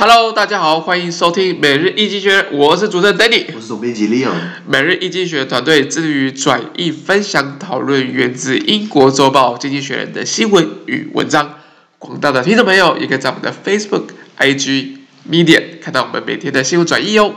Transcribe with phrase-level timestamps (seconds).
[0.00, 4.32] Hello，大家好，欢迎收听每日易经济学人，我是主持人 Danny，我是总编辑 Leon。
[4.66, 11.56] 每日易经济学人团队致力于转译、分享、讨论源自英国周报《经济学人》的新闻与文章。
[11.98, 14.04] 广大的听众朋友也可以在我们的 Facebook、
[14.38, 15.00] IG、
[15.30, 17.34] Medium 看到我们每天的新闻转译哦。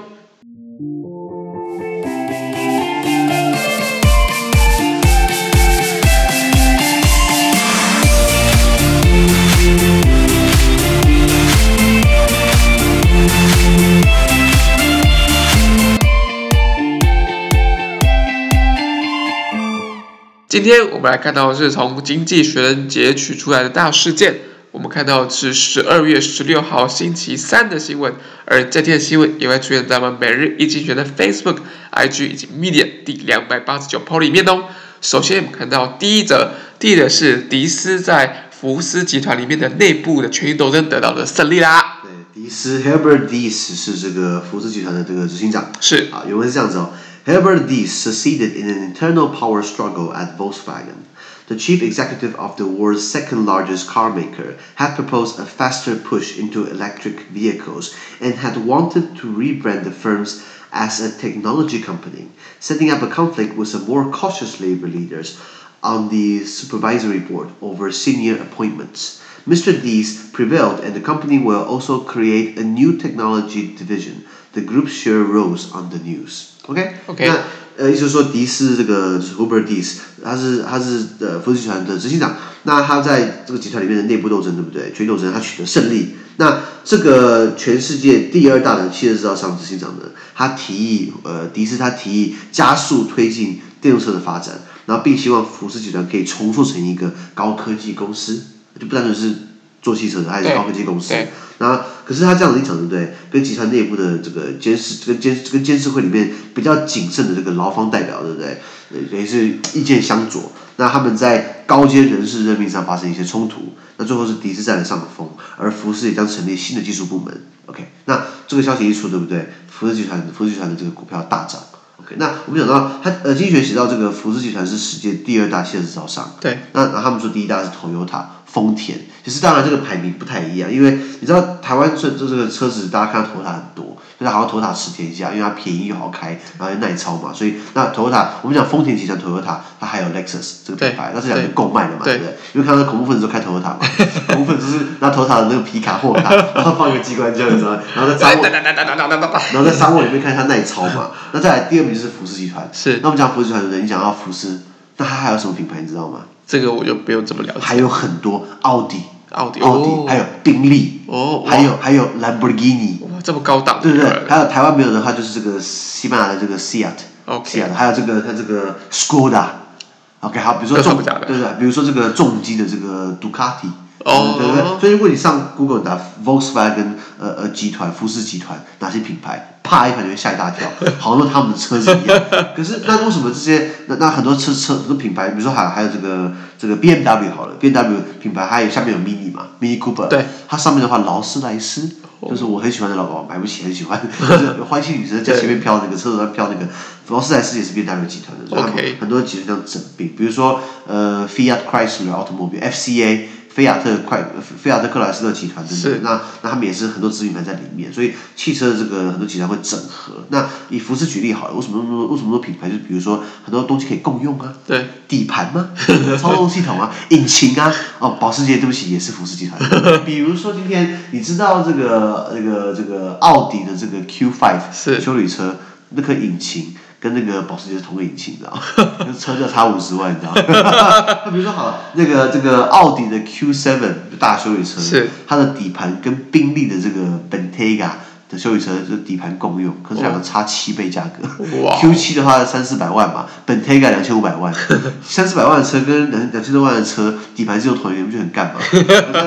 [20.53, 24.35] 今天我们来看到的是从《经济学人》截取出来的大事件。
[24.70, 28.13] 我们看到是十二月十六号星期三的新闻，
[28.45, 31.57] 而这天的新闻也会出现在我们每日一经济学的 Facebook、
[31.91, 34.66] IG 以及 Medium 第两百八十九 po 里面哦。
[35.02, 42.01] 首先，我们看到第一则，第一则是迪斯在福斯集团里面的内部的权益斗争得到了胜利啦。
[42.04, 45.71] 对，迪斯 Herbert Diess 是这个福斯集团的这个执行长。
[45.81, 46.93] 是啊，原文是这样子哦。
[47.26, 51.05] Herbert Diess succeeded in an internal power struggle at Volkswagen.
[51.48, 56.38] The chief executive of the world's second largest car maker had proposed a faster push
[56.38, 60.27] into electric vehicles and had wanted to rebrand the firm
[60.74, 62.27] as a technology company,
[62.60, 65.40] setting up a conflict with some more cautious labor leaders
[65.81, 69.22] on the supervisory board over senior appointments.
[69.47, 69.72] Mr.
[69.72, 74.25] Diess prevailed, and the company will also create a new technology division.
[74.51, 76.53] The group's share rose on the news.
[76.68, 77.40] OK，OK，那
[77.75, 82.38] 呃，意思是说，迪斯这个 Hubert Diess，他是他是呃福斯集团的执行长。
[82.64, 84.91] 那他在这个集团里面的内部斗争，对不对？
[84.94, 86.16] 权力斗争，他取得胜利。
[86.38, 90.03] 那这个全世界第二大的汽车制造商执行长呢，
[90.34, 98.41] 他提议，呃，迪斯他提议加速推进电动车的发展，然后并希望福斯集团可以重塑成一个高科技公司，
[98.80, 99.36] 就不单纯是
[99.84, 101.13] 做汽车的，还是高科技公司。
[101.59, 103.13] 那可是他这样的立场，对不对？
[103.31, 109.19] 跟集团内部的这个监事、跟监跟监事会里面比较谨慎的这个劳方代表，对不对？
[109.19, 110.51] 也是意见相左。
[110.77, 113.75] 那他们在高阶人事任命上发生一些冲突。
[113.97, 117.43] 那最后是迪斯占了上风，而福斯也将成立新的技术部门。
[117.67, 119.53] OK，那这个消息一出，对不对？
[119.69, 121.61] 福斯集团福斯集团的这个股票大涨。
[121.97, 126.35] OK，那我们讲到他呃，经济学写到这个福斯集团是世界第二大汽车制造商。
[126.41, 126.59] 对。
[126.73, 128.25] 那那他们说第一大是 Toyota。
[128.53, 142.36] 丰田其实当然这个排名不太一样，因为你知道台湾这这这个车子大家看到 Toyota 很多，就是好像 Toyota 吃天下，因为它便宜又好开，然后又耐操嘛，所以那 Toyota 我们讲丰田集团 Toyota 它还有 Lexus 这个品牌，那这两个够卖的嘛，对不对？
[142.53, 143.80] 因为看到恐怖分子都开 Toyota 嘛，
[144.28, 147.80] 恐怖分子是拿 Toyota 的那个皮卡货卡， 然后放一个机关枪，你知道吗？
[147.96, 151.12] 然后在沙漠，然后在沙漠里面看它耐操嘛。
[151.31, 153.00] 那再来第二名就是福斯集团，是。
[153.02, 154.62] 那我们讲福斯集团的人，你讲到福斯，
[154.97, 156.20] 那它还有什么品牌你知道吗？
[156.47, 157.59] 这个我就不用这么了解。
[157.59, 158.97] 还有很多奥迪。
[159.33, 164.07] 奥迪，奥迪，还有宾利，哦，还有还有兰博基尼，哇，这么高档，对不对？
[164.29, 171.57] 还有台湾没有的话，就是这个西班牙的这个 Seat，Seat，还有这个它这个 Skoda，OK，好，比如说重，对不对？
[171.57, 173.67] 比如说这个重机的这个杜卡迪，
[173.99, 174.79] 哦，对不对？
[174.79, 179.49] 所以如果你上 Google 打 Volkswagen，呃呃集团，福斯集团哪些品牌？
[179.63, 180.67] 啪一下就会吓一大跳，
[180.99, 182.21] 好像他们的车子一样。
[182.53, 190.09] 可是那为什么这些那那很多车车很多品牌，比如说还还有这个这个 B M W 好了，B M W 品牌还有下面有 Mini 嘛，Mini Cooper。
[190.09, 190.25] 对。
[190.49, 191.89] 它上面的话，劳斯莱斯，
[192.27, 194.01] 就是我很喜欢的老公，买不起，很喜欢。
[194.19, 196.67] 就 是欢喜女神在前面飘那个车子上飘那个，
[197.07, 203.29] 劳斯莱斯也是 B M W 集团的，所以他们很多集团这样整并，比如说呃 Fiat Chrysler Automobile F C A。
[203.53, 204.25] 菲亚特快，
[204.62, 210.25] 菲亚特克莱斯勒集团等等，那那他们也是很多子品牌在里面，所以汽车的这个很多集团会整合。
[210.30, 212.68] 那以福斯举例好了，为什么那么多为什么多品牌？
[212.68, 215.69] 就比如说很多东西可以共用啊，对，底盘吗？
[216.19, 219.59] 操纵系统啊，引擎啊，哦，保时捷对不起也是福斯集团。
[220.03, 225.58] 比如说今天你知道这个这个这个奥迪的这个 Q5 是修理车
[225.90, 226.74] 那颗引擎。
[227.03, 229.06] 跟那个保时捷是同个引擎，你知道吗？
[229.06, 231.19] 就车价差五十万，你知道吗？
[231.25, 233.78] 那 比如说好，那个这个奥迪的 Q7
[234.18, 237.90] 大休旅车，是它的底盘跟宾利的这个 Bentayga
[238.29, 241.28] 的休旅车就底盘共用，可是两个差七倍价格。
[241.82, 244.53] Q7 的话三四百万嘛，Bentayga 两千五百万，
[245.03, 248.61] 三四百万的车跟两两千多万的车底盘是用同一个，不就很干嘛？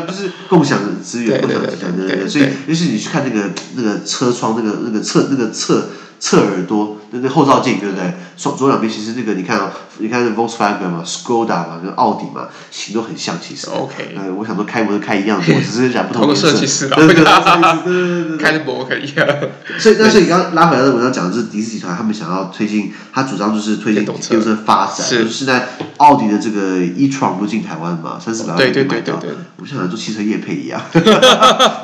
[0.09, 2.27] 就是共享资源，共享资源，对对对。
[2.27, 6.97] 所以，尤其你去看那个那个车窗，那个那个侧那个侧侧耳朵。
[7.11, 8.13] 那那后照镜对不对？
[8.37, 13.69] 双左两边其实那个你看啊、哦，你看 Volkswagen 嘛，Skoda 嘛，跟奥迪嘛，型都很像其实。
[13.71, 14.15] OK。
[14.15, 16.51] 呃，我想说开模是开一样的，我只是染不同颜色。
[16.51, 18.37] 设计师对对对对对对。
[18.37, 19.25] 开的模可以啊。
[19.79, 25.07] 所以，那所以你刚刚拉回来的文章讲的是迪士集团，他们想要推进，他主张就是推进电动车发展。
[25.07, 25.25] 是。
[25.25, 29.01] 就是在奥迪的这个 e-tron 不进台湾嘛，三四百万就买到。
[29.01, 29.37] 对对对对对。
[29.57, 30.79] 我们想做汽车业配一样。
[30.93, 31.01] 没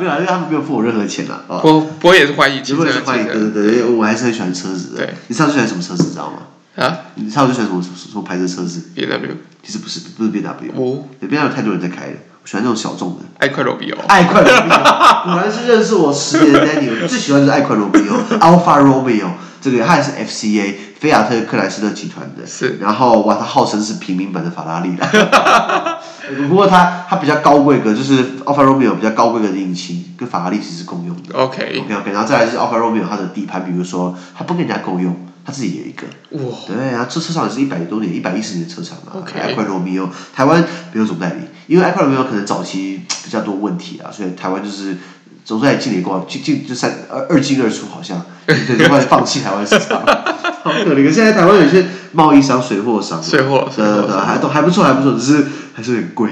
[0.05, 1.41] 有啊，因为他们没有付我任何钱啊。
[1.63, 3.25] 不，不也是欢迎，不也是欢迎。
[3.25, 5.07] 对对对，我还是很喜欢车子的。
[5.07, 5.12] 对。
[5.29, 6.39] 你上次喜欢什么车子，你知道吗？
[6.77, 10.73] 啊，你差不多喜欢什么什么牌子的车子？B W，其实不是，不是 B W。
[10.75, 13.25] 哦，B W 太多人在开了，我喜欢那种小众的。
[13.39, 19.29] 爱快罗比欧，爱快罗比欧， 果然是认识我十年的 Daniel，最喜欢的是爱快罗比欧，Alpha Romeo，
[19.63, 22.47] 这个它也是 F C A，菲亚特克莱斯勒集团的。
[22.47, 22.77] 是。
[22.79, 25.09] 然后哇，它号称是平民版的法拉利啦。
[26.49, 31.35] 不过它它比较高规格，就是 Alfa Romeo 比较高规格的引擎，跟法拉利其实是共用的。
[31.35, 31.81] OK。
[31.81, 35.17] OK OK，然后再来是 Alfa Romeo 它的底盘，比如说它不跟人家共用。
[35.45, 36.07] 它自己也有一个，
[36.47, 39.11] 哇对啊，这车厂也是一百多年、一百一十年的车厂啊。
[39.19, 44.97] OK，爱快罗密欧，台湾没有总代理，因为爱快罗密欧可能早期比较多问题啊，所以台湾就是
[45.45, 50.01] 总代理进了一过，进进就三二二进二出，好像对，就后来放弃台湾市场，
[50.63, 51.13] 好可怜。
[51.13, 56.31] 现在台湾有些贸易商、水货商，水货，对对对，还都还不错，还不错，只是还是很贵，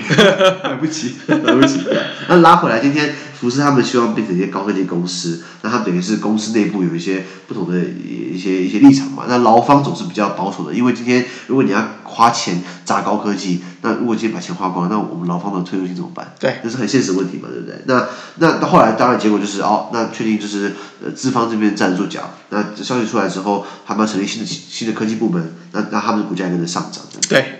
[0.65, 1.81] 买不起，买不起。
[2.29, 3.13] 那拉回来，今天。
[3.41, 9.25] 福斯他们希望变成一些高科技公司，那他们等于是公司内部有一些不同的一些一些立场嘛。
[9.27, 16.35] 那劳方总是比较保守的，因为今天如果你要花钱砸高科技，那如果今天把钱花光了，那我们劳方的退休金怎么办？
[16.39, 17.81] 对，这是很现实问题嘛，对不对？
[17.87, 22.35] 那那到后来当然结果就是哦，那确定就是呃资方这边站得住脚。
[22.51, 27.03] 那消息出来之后，他们要成立新的新的科技部门，那那他们的股价也跟着上涨。
[27.27, 27.60] 对。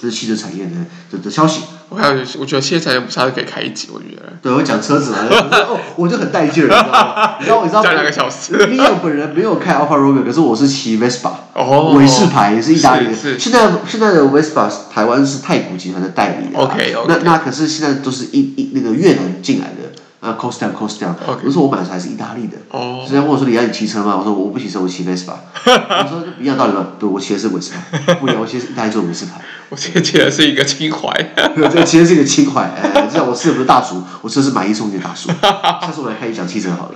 [0.00, 0.70] 这是汽车产业的
[1.10, 1.62] 的的消息。
[1.90, 4.32] 我还有，我觉得汽车产业不差，可以开一集，我觉得。
[4.42, 7.36] 对，我讲车子了，哦，我就很带劲儿，你知道吗？
[7.40, 7.82] 你知道，你知道。
[7.82, 8.68] 讲两个小时。
[8.70, 13.14] 你有本人没有开 Alfa Romeo，可是我是骑 Vespa，哦，韦氏牌也是意大利的。
[13.38, 16.58] 现在现在的 Vespa 台湾是太古集团的代理的。
[16.58, 17.06] OK OK。
[17.08, 19.87] 那那可是现在都是一一那个越南进来的。
[20.20, 21.14] 呃，cost down，cost down。
[21.44, 22.56] 我说我买的还是意大利的。
[22.70, 23.04] 哦。
[23.04, 25.34] 人家问我说：“你要你骑车吗？”我说：“我不骑车，我骑 Vespa。
[25.64, 29.40] ”我说：“一样道理吗？”对，我骑的是伟士牌，不一样，我骑的是意大利做伟士牌。
[29.70, 31.12] 我骑的是一个情怀。
[31.54, 32.62] 对，骑的是一个情怀。
[32.62, 35.28] 哎，知道我吃的不是大叔，我吃的是买一送一的大叔。
[35.40, 36.94] 下次我来开一讲汽车好了。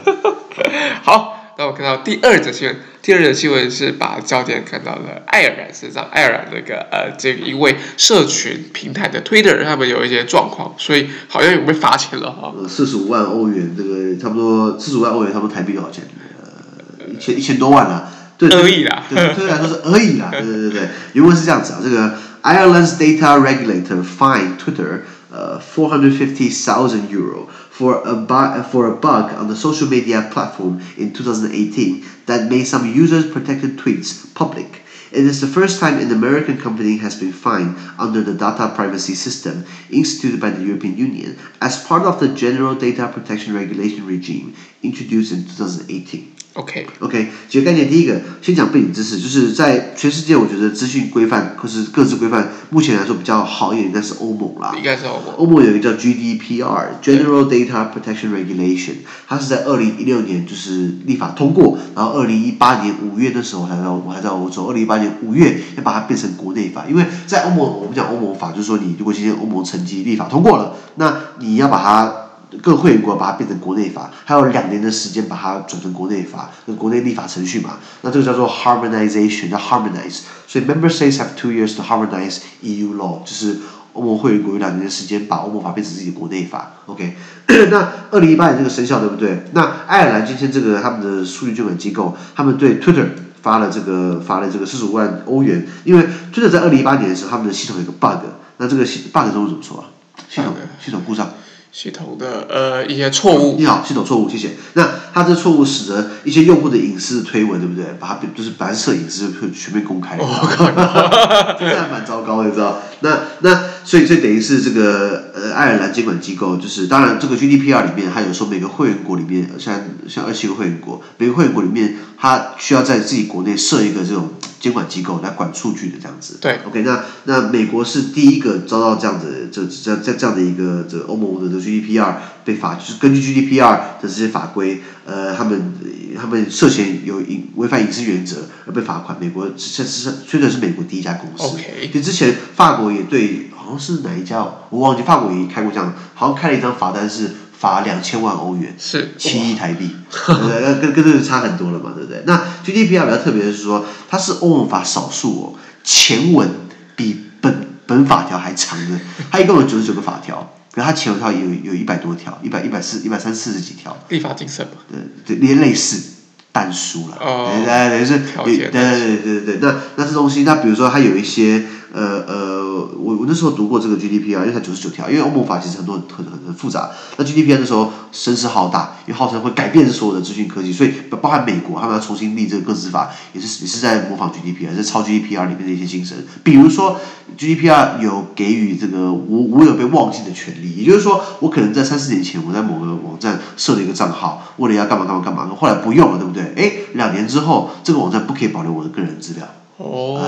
[1.02, 1.41] 好。
[1.62, 12.52] 那我看到第二则新闻，第二则新闻是把焦点看到了爱尔兰身上，爱尔兰那个呃，这个一位社群平台的 Twitter，他们有一些状况，所以好像有被罚钱了哈。
[12.68, 16.02] 四十五万欧元，这个差不多四十五万欧元，他们台币多少钱？
[16.40, 18.12] 呃，一千一千多万啊。
[18.36, 19.04] 对，而已啦。
[19.08, 20.30] 对，对来说是而已啦。
[20.32, 27.46] 对对对对，原文是这样子啊，这个 Ireland's data regulator fined Twitter 呃 four hundred fifty thousand euro。
[27.82, 32.86] For a, bu- for a bug on the social media platform in 2018 that made some
[32.86, 34.84] users' protected tweets public.
[35.10, 39.14] It is the first time an American company has been fined under the data privacy
[39.14, 44.54] system instituted by the European Union as part of the General Data Protection Regulation regime
[44.84, 46.41] introduced in 2018.
[46.54, 47.88] OK，OK，几个概念。
[47.88, 54.74] 第一个，先讲背景知识，就是在全世界，我觉得资讯规范或是各自规范，目前来说比较好一点，应该是欧盟啦。
[54.76, 55.34] 应该是欧盟。
[55.38, 58.96] 欧盟有一个叫 GDPR（General Data Protection Regulation），
[59.26, 72.21] 它是在二零一六年就是立法通过，然后二零一八年五月的时候还在我还在欧洲，二零一八年五月要把它变成国内法，因为在欧盟，我们讲欧盟法，就是说你如果今天欧盟层级立法通过了，那你要把它。
[72.60, 77.78] 各会员国把它变成国内法，还有两年的时间把它转成国内法，跟国内立法程序嘛。
[78.02, 80.20] 那这个叫做 harmonization，叫 harmonize。
[80.46, 83.58] 所以 member states have two years to harmonize EU law，就是
[83.94, 86.72] 欧盟会员国有两年的时间把欧盟法变成自己的国内法。
[86.86, 87.16] OK，
[87.70, 89.44] 那二零一八年这个生效对不对？
[89.52, 93.06] 那爱尔兰今天这个他们的数据监管机构，他们对 Twitter
[93.40, 98.24] 发了这个发了这个四十五万欧元，因为 Twitter 在二零一八年的时候，他们的系统有个 bug，
[98.58, 99.84] 那这个 bug 中文怎么说啊？
[100.28, 100.54] 系统
[100.84, 101.28] 系统故障。
[101.72, 104.50] 系统的呃一些错误，你好，系统错误，谢谢。
[104.74, 107.86] 那它这错误使得一些用户的隐私推文，对不对？
[107.98, 112.82] 把它就是白色隐私就全面公开，这 还蛮糟糕的，你知道？
[113.00, 124.28] 那那所以这等于是这个呃爱尔兰监管机构，就是当然这个 GDPR 里面，还有说每个会员国里面，像像二七个会员国，每个会员国里面，它需要在自己国内设一个这种。
[124.62, 132.14] 监管机构来管数据的这样子，对，OK，那那美国是第一个遭到这样子这这这这样的一个这欧盟的这 GDPR
[132.44, 135.74] 被罚，就是根据 GDPR 的这些法规，呃，他们
[136.16, 139.18] 他们涉嫌有违违反隐私原则而被罚款。
[139.20, 147.32] 美国这是确实是美国第一家公司，OK，就之前法国也对，好像是哪一家，我忘记，法国也开过这样，好像开了一张罚单是。
[147.62, 149.94] 罚两千万欧元，是七亿台币，
[150.26, 150.60] 对不对？
[150.80, 152.20] 跟跟这个差很多了嘛，对不对？
[152.26, 155.54] 那 GDPR 比较特别的是说，它是欧盟法少数哦，
[155.84, 156.50] 前文
[156.96, 158.98] 比本本法条还长的，
[159.30, 166.08] 它一共有九十九个法条，可是它前文条有有一百多条，一百一百四一百三四十几条，立法精神嘛，对对，连类似。
[166.54, 171.64] 但书了，对对对，是，对对对对对对，那那这东西，那比如说它有一些，
[171.94, 172.61] 呃呃，
[172.98, 186.98] 我我那时候读过这个 GDPR，因为它九十九条，因为欧盟法其实很多很很很复杂，那 GDPR 的时候声势浩大，因为号称会改变所有的资讯科技，所以包含美国他们要重新立这个个资法，也是也是在模仿 GDPR，在抄 GDPR 里面的一些精神，比如说
[187.38, 196.42] GDPR 有给予这个无无有被忘记的权利，也就是说，我可能在三四年前我在某个网站设了一个账号，为了要干嘛干嘛干嘛，后来不用了，对不对？
[196.56, 199.46] 哎，两年之后，这个网站不可以保留我的个人资料。
[199.82, 200.20] 哦。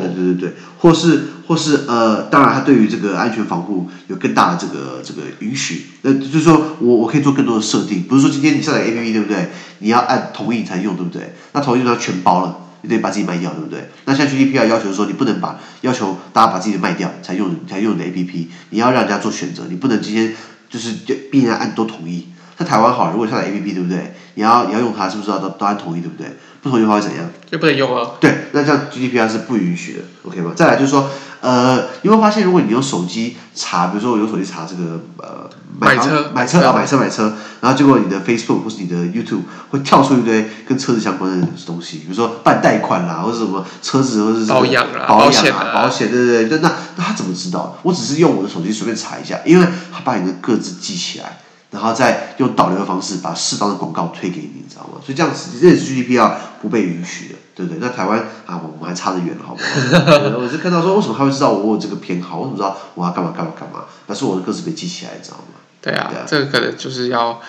[0.00, 5.86] 对对对对，或是或是呃，当然，它对于这个安全防护有更大的这个这个允许。
[6.02, 9.48] 那就是说我我可以做更多的设定，不是说今天你下载 APP 对不对？
[9.80, 11.34] 你要按同意才用，对不对？
[11.52, 13.90] 那同意就要全包了，你得把自己卖掉，对不对？
[14.04, 20.34] 那像 GDPR 要求说，你不能把要求大家把自己卖掉才用才用你的 APP，你要让人家做选择，你不能今天
[20.68, 22.28] 就是就逼人家按都同意。
[22.56, 24.14] 在台湾好，如果下载 APP 对不对？
[24.34, 26.26] 你要你要用它，是不是都都按同意对不对？
[26.62, 27.28] 不同意的话会怎样？
[27.50, 28.12] 就不能用啊。
[28.20, 30.52] 对，那这样 GDPR 是不允许的，OK 吗？
[30.54, 31.08] 再来就是说，
[31.40, 35.48] 呃，你会发现，如果你用手机查，比如说我用手机查这个呃
[35.78, 39.40] 买车买车啊买车买车，然后结果你的 Facebook 或是你的 YouTube
[39.70, 47.78] 会跳出一堆跟车子相关的东西，比如说办贷款啦，或者什么车子或者是保养啊保险啊保险，对对对，那那他怎么知道？
[47.82, 51.40] 我只是用我的手机随便查一下，因为他把你的个资记起来。
[51.70, 55.00] 然后再用导流的方式把适当的广告推给你，你知道吗？
[55.04, 57.78] 所以这样子，这也是 GDPR 不被允许的，对不对？
[57.80, 60.38] 那台湾啊，我们还差得远，好不好？
[60.38, 62.38] 我是看到说，为什么他会知道我有这个偏好？
[62.38, 63.84] 我怎么知道我要干嘛干嘛干嘛？
[64.06, 65.44] 但是我的个资被记起来，你知道吗？
[65.80, 67.40] 对啊，对啊，这个可能就是要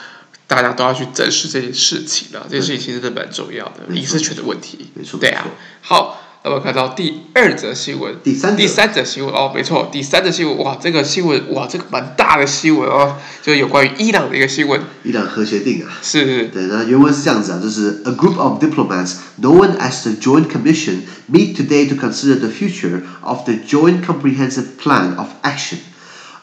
[0.45, 2.45] 大家都要去正视这件事情了。
[2.49, 4.91] 这件事情其实真的蛮重要的，隐私权的问题。
[4.93, 5.45] 没错，对啊，
[5.81, 6.17] 好。
[6.43, 14.81] 那么看到第二则新闻，第三第三则新闻哦，没错，第三则新闻哇，这个新闻哇，这个蛮大的新闻哦，就是有关于伊朗的一个新闻。
[15.03, 16.45] 伊朗核协定啊，是是。
[16.47, 23.03] 对，那原文是这样子啊，就是 A group of diplomats known as the Joint Commission meet today to consider the future
[23.21, 25.77] of the Joint Comprehensive Plan of Action,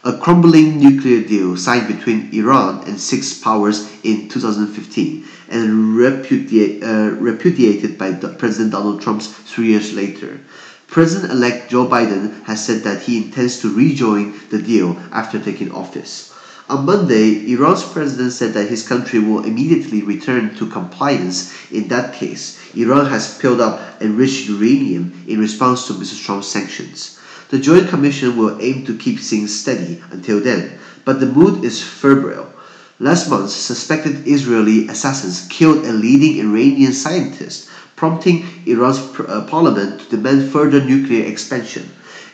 [0.05, 5.25] a crumbling nuclear deal signed between Iran and six powers in 2015.
[5.51, 10.41] and uh, repudiated by President Donald Trump three years later.
[10.87, 16.35] President-elect Joe Biden has said that he intends to rejoin the deal after taking office.
[16.69, 22.15] On Monday, Iran's president said that his country will immediately return to compliance in that
[22.15, 22.59] case.
[22.75, 26.23] Iran has piled up enriched uranium in response to Mr.
[26.23, 27.18] Trump's sanctions.
[27.51, 31.83] The Joint Commission will aim to keep things steady until then, but the mood is
[31.83, 32.53] febrile.
[33.01, 40.11] Last month, suspected Israeli assassins killed a leading Iranian scientist, prompting Iran's uh, parliament to
[40.11, 41.89] demand further nuclear expansion.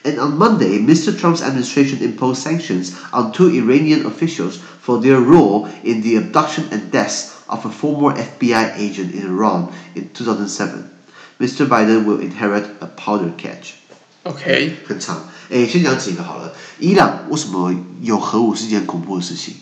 [0.05, 1.17] And on Monday, Mr.
[1.17, 6.91] Trump's administration imposed sanctions on two Iranian officials for their role in the abduction and
[6.91, 10.91] death of a former FBI agent in Iran in 2007.
[11.39, 11.67] Mr.
[11.67, 13.77] Biden will inherit a powder catch.
[14.25, 15.29] OK，很长。
[15.51, 16.55] 诶，先讲几个好了。
[16.79, 19.55] 伊朗为什么有核武是一件恐怖的事情？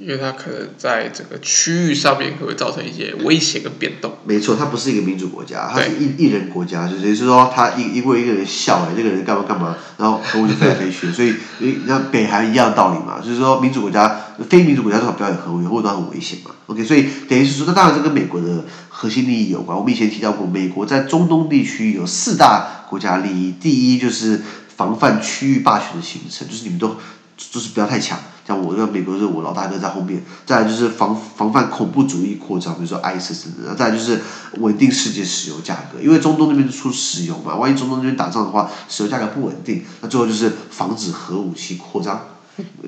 [0.00, 4.16] 因为它可能在整个区域上面会造成一些威胁跟变动。
[4.24, 16.52] 没错，它不是一个民主国家，它是一一人国家，就是说，他一因为一个人笑哎，这个人干嘛干嘛，然后核武就飞来飞去， 所以你像北韩一样的道理嘛，就是说民主国家、非民主国家最好不要有核武，核武都很危险嘛。
[16.66, 19.76] OK，所以等于是说，那当然这跟美国的核心利益有关。
[19.76, 24.40] 我们以前提到过，美国在中东地区有四大国家利益，第一就是
[24.74, 26.96] 防范区域霸权的形成，就是你们都
[27.36, 28.18] 就是不要太强。
[28.50, 33.44] 像我，像美国是我老大哥在后面，再来就是防防范恐怖主义扩张，比如说 ISIS，
[33.78, 34.20] 再来就是
[34.58, 42.20] 稳定世界石油价格，因为中东那边出石油嘛，万一中东那边打仗的话，石油价格不稳定，那最后就是防止核武器扩张。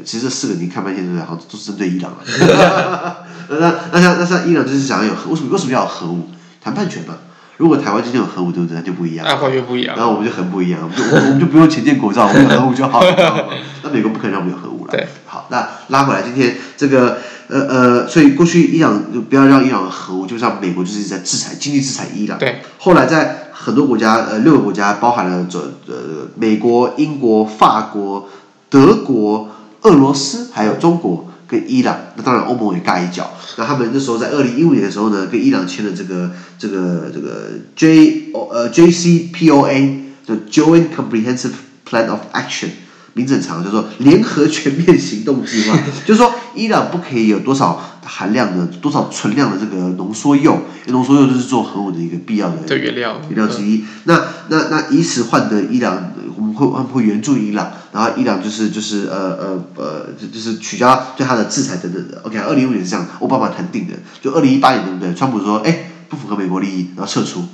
[0.05, 1.25] 其实这四个你看半天对不对？
[1.25, 2.13] 好像都是针对伊朗
[3.49, 6.29] 那那像那像伊朗就是想要有核，为什么为什么要有核武？
[6.61, 7.15] 谈判权嘛。
[7.59, 8.75] 如果台湾今天有核武，对不对？
[8.77, 9.27] 那就不一样。
[9.29, 9.95] 那完全不一样。
[9.97, 13.49] 然后我们就很不一样，我们就我们就不用前建国造，我们有核武就好了。
[13.83, 14.93] 那美国不可能让我们有核武了。
[14.93, 15.07] 对。
[15.27, 17.19] 好，那拉回来，今天这个
[17.49, 22.39] 呃呃，所以过去伊朗就不要让伊朗有核武，就像美国就是在制裁，经济制裁伊朗。
[22.39, 22.63] 对。
[22.79, 28.29] 后来在很多国家，呃，六个国家包含了这呃美国、英国、法国、
[28.69, 29.49] 德国、
[29.83, 31.29] 俄罗斯，还有中国。
[31.53, 33.31] 跟伊朗，那当然欧盟也尬一脚。
[33.59, 41.53] 那他们那时候在二零一五年的时候呢，跟伊朗签的这个这个这个 J 呃 JCPOA 的 Joint Comprehensive
[41.87, 42.71] Plan of Action，
[43.15, 53.77] 名字很长，叫做联合全面行动计划， 就是说伊朗不可以有多少含量的、多少存量的这个浓缩铀，浓缩铀就是做核武的一个必要的原料原料之一。
[53.77, 62.21] 嗯、那那那以此换得伊朗，我们会我们会援助伊朗，然后伊朗就是就是呃呃呃，就就是取消对他的制裁等等的。
[62.25, 65.15] OK，二零一五年是这样，奥巴马谈定的，就二零一八年对不对？
[65.15, 67.45] 川普说，哎，不符合美国利益，然后撤出。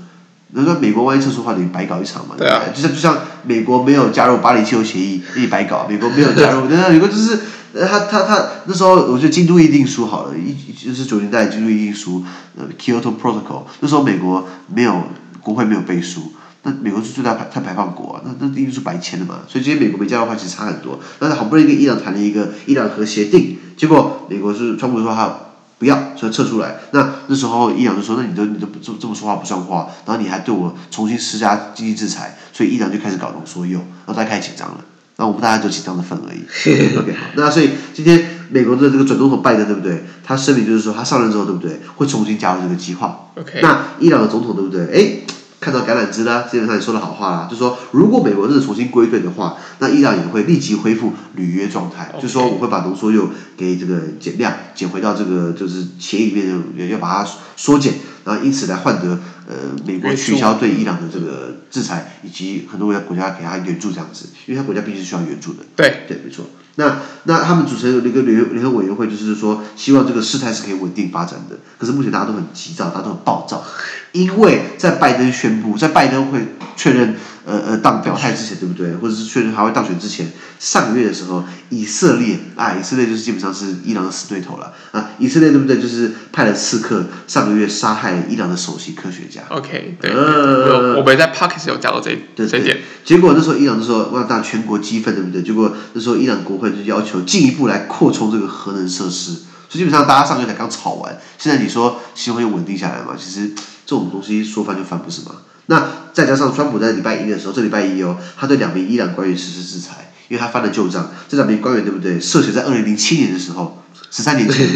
[0.53, 2.35] 那说美国万一撤出的话，等于白搞一场嘛？
[2.39, 5.87] 对啊，就像就像美国没有加入巴黎气候协议，你白搞。
[5.89, 7.39] 美国没有加入， 那美国就是
[7.75, 12.25] 呃，他他他那时候，我觉得京都议定书好了，一就是九零年代京都议定书，
[12.57, 15.03] 呃，Kyoto Protocol，那时候美国没有
[15.43, 20.99] 国会没有背书，那美国是最大排碳排放国啊，那那一定是白签的嘛，所以今天美国没加入的话，其实差很多。
[21.19, 25.41] 但是好不容易跟伊朗谈了一个伊朗核协定，结果美国是川普说他。
[25.79, 26.77] 不要，所以撤出来。
[26.91, 34.85] 那那时候伊朗就说：“那你都你都不这这么说话不算话，然后你还对我重新施加经济制裁。”所以伊朗就开始搞浓缩铀，然后大家开始紧张了。
[35.17, 36.41] 那我们大家就紧张的份而已。
[36.99, 37.27] OK，好。
[37.35, 40.05] 那所以今天美国的这个准总统拜登对不对？
[40.25, 41.81] 他声明就是说他上任之后对不对？
[41.97, 43.31] 会重新加入这个计划。
[43.37, 43.61] OK。
[43.63, 44.87] 那伊朗的总统对不对？
[44.93, 45.38] 哎。
[45.61, 56.43] 看到橄榄枝啦，基本上也说了好话啦，就说如果美国真的重新归队的话，那伊朗也会立即恢复履约状态.就说我会把浓缩铀给这个减量，减回到这个就是协议里
[56.75, 65.65] 面，要把它缩减，然后因此来换得呃美国取消对伊朗的这个制裁，以及很多国家给他援助这样子，因为他国家毕竟是需要援助的。
[65.75, 66.45] 对对，没错。
[66.77, 71.57] 那那他们组成了一个联联合委员会，就是说希望这个事态是可以稳定发展的。
[71.77, 73.65] 可是目前大家都很急躁，大家都很暴躁，
[74.13, 76.41] 因为在拜登宣布，在拜登会
[76.77, 78.95] 确认呃呃当表态之前，对不对？
[78.97, 85.11] 或者是确认他会当选之前，上个月的时候，以色列啊，以色列就是基本上是伊朗的死对头了啊。
[85.19, 85.81] 以色列对不对？
[85.81, 89.43] 就是派了刺客上个月杀害伊朗的首席科学家。
[89.49, 92.63] OK，对，呃，我们在 Podcast 有讲到这这点。
[92.63, 95.43] 对对结果那时候伊朗就说哇，大全国激愤，对不对？
[95.43, 96.69] 结果那时候伊朗国会。
[96.69, 103.17] 就要求进一步来扩充这个核能设施，所以基本上大家上个月才刚吵完，现在你说希望又稳定下来嘛？
[103.19, 103.51] 其实
[103.89, 105.37] 这种东西说翻就翻不是吗？
[105.65, 112.21] 那再加上川普在礼拜一的时候，这礼拜一哦，他对两名伊朗官员实施制裁，因为他翻了旧账，这两名官员对不对？
[112.21, 114.67] 涉嫌在二零零七年的时候，十三年前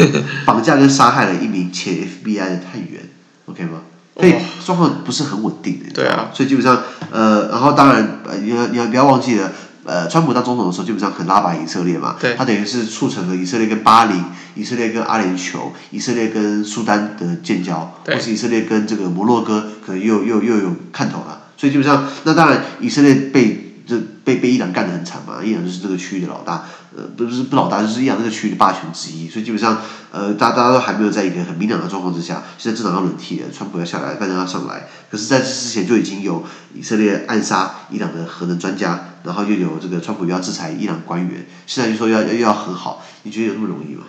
[0.47, 3.07] 绑架跟杀害了一名前 FBI 的探员
[3.45, 3.83] ，OK 吗？
[4.17, 9.53] 所以状况不是很稳定的，对啊，所以基本上呃，然后当然呃，你要你要不要忘记了。
[9.85, 14.15] 呃，川普当总统的时候，基本上很拉拔以色列嘛，对，他等于是促成了以色列跟巴黎、
[14.55, 26.65] 以色列跟阿联酋、以色列跟苏丹的建交，或是以色列跟这个摩洛哥可能又又又有看头了，所以基本上，那当然以色列被这被被伊朗干得很惨嘛，伊朗就是这个区域的老大。
[26.97, 29.79] 呃，不是不老大，就是伊朗这个区域的霸权之一，所以基本上，
[30.11, 44.05] 呃，大家大家都还没有在一个很明朗的状况之下，现在政党要轮替了，川普要下来，拜登要上来，可是在这之前就已经有以色列暗杀伊朗的核能专家，然后又有这个川普又要制裁伊朗官员，现在就说要要要和好，你觉得有那么容易吗？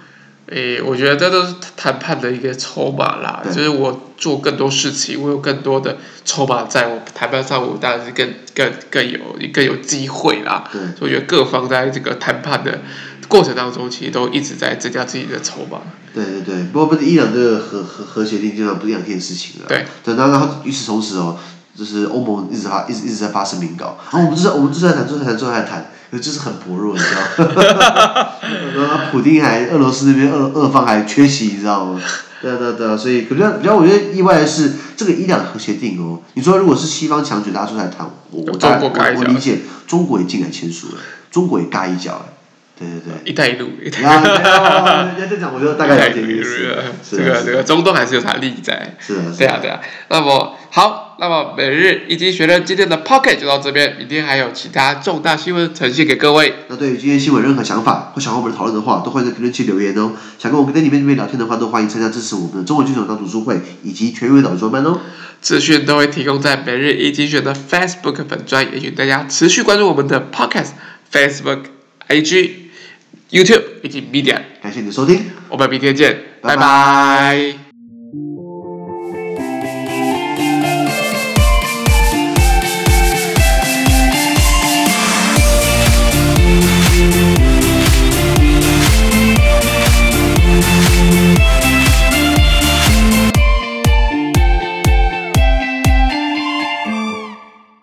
[0.47, 9.19] 诶，我觉得这都是谈判的一个筹码啦，就是我做更多事情，我有更多的筹码在我谈判上，我当然是更更更有
[9.53, 10.65] 更有机会啦。
[10.71, 12.81] 对，所以我觉得各方在这个谈判的
[13.29, 15.79] 过程当中，其实都一直在增加自己的筹码。
[16.13, 19.67] 对对对，不过不是伊朗这个核核核协定，基本上不是两件事情了。
[19.69, 21.37] 对，等到然后与此同时哦，
[21.75, 25.89] 就是欧盟一直发一直一直在发声明稿，然后我们就是我们就是在谈，就是在谈，就是在谈。
[26.19, 28.29] 就是很薄弱，你知道吗？
[28.75, 31.99] 然后普丁还俄罗斯那边俄俄方还缺席，你知道吗？
[32.41, 40.95] 对啊对啊对啊，所以比较比较我觉得意外的是这个伊朗核协定哦，你说如果是西方强权大家出来谈，我我大我我理解中国也进来签署了，
[41.31, 42.25] 中国也嘎一脚，
[42.77, 43.13] 对对对。
[43.25, 44.09] 一带一路，一带一路。
[44.09, 46.67] 要这样讲，我觉得大概有点意思。
[47.11, 48.95] 这个这个中东还是有它利益在。
[48.99, 49.21] 是啊。
[49.37, 51.01] 对啊对啊，那么好。
[51.19, 56.53] 那么每日一经学人今天的 Pocket 就到这边，明天还有其他重大新闻呈现给各位。
[56.67, 60.13] 那对于今天新闻任何想法或想和我们讨论的话，都欢迎在评论区留言哦。
[60.39, 64.99] 想跟我们在里面里面聊天的话，都欢迎参加支持我们的中文剧场当读书会以及全英文导专班哦。
[65.39, 70.71] 资讯都会提供在每日一经学的 Facebook 粉专，也请大家持续关注我们的 Podcast、
[71.11, 71.59] Facebook、
[72.09, 72.49] IG、
[73.33, 74.39] YouTube 以及 Media。
[74.61, 76.55] 感谢你的收听，我们明天见，拜拜。
[76.55, 77.62] 拜拜。